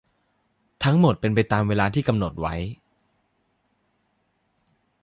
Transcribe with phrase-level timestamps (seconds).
[0.83, 2.55] ทั้งหมดเป็นไปตามเวลาที่กำหดนไว้